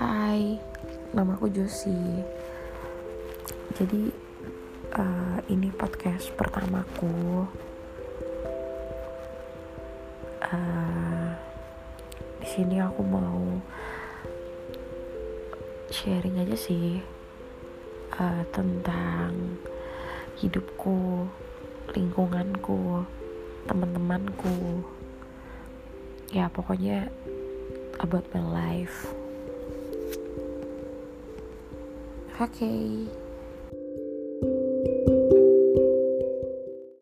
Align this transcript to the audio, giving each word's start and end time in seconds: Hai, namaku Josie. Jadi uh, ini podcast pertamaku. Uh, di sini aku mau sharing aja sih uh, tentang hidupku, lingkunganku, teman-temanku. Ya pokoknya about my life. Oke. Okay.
Hai, 0.00 0.56
namaku 1.12 1.52
Josie. 1.52 2.24
Jadi 3.76 4.08
uh, 4.96 5.36
ini 5.52 5.68
podcast 5.76 6.32
pertamaku. 6.40 7.44
Uh, 10.40 11.36
di 12.40 12.48
sini 12.48 12.80
aku 12.80 13.04
mau 13.04 13.60
sharing 15.92 16.48
aja 16.48 16.56
sih 16.56 17.04
uh, 18.16 18.40
tentang 18.56 19.60
hidupku, 20.40 21.28
lingkunganku, 21.92 23.04
teman-temanku. 23.68 24.80
Ya 26.32 26.48
pokoknya 26.48 27.12
about 28.00 28.24
my 28.32 28.40
life. 28.40 29.19
Oke. 32.40 32.56
Okay. 32.56 33.29